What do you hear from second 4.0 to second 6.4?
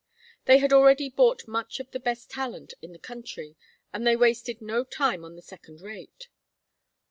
they wasted no time on the second rate.